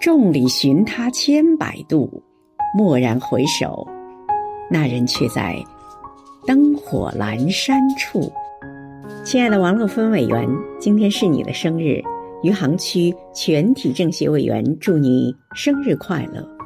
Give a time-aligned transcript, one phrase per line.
[0.00, 2.22] 众里寻他千百度，
[2.74, 3.86] 蓦然回首，
[4.70, 5.62] 那人却在
[6.46, 8.32] 灯火阑珊处。
[9.22, 12.00] 亲爱的王乐芬委员，今天是你的生日，
[12.42, 16.59] 余杭区全体政协委员祝你生日快乐。